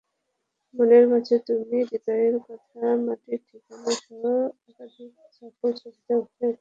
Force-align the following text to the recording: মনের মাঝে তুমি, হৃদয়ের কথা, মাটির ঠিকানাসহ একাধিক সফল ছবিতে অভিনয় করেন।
মনের 0.75 1.05
মাঝে 1.07 1.35
তুমি, 1.47 1.77
হৃদয়ের 1.89 2.35
কথা, 2.47 2.83
মাটির 3.05 3.39
ঠিকানাসহ 3.47 4.21
একাধিক 4.69 5.09
সফল 5.37 5.69
ছবিতে 5.79 6.11
অভিনয় 6.13 6.35
করেন। 6.39 6.59